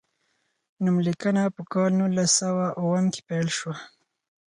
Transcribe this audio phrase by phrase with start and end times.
[0.83, 3.75] نوم لیکنه په کال نولس سوه اووم کې پیل شوه.